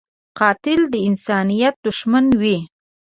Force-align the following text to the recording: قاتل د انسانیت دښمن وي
قاتل 0.39 0.81
د 0.93 0.95
انسانیت 1.07 1.75
دښمن 1.85 2.25
وي 2.41 2.57